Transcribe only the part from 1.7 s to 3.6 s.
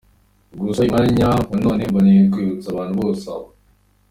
mboneye ho kwibutsa Abantu bose aho